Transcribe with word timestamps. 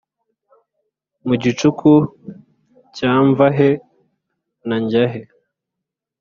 Mu 1.27 1.33
gicuku 1.43 1.91
cya 2.95 3.11
mvahe-na-njyahe 3.27 5.21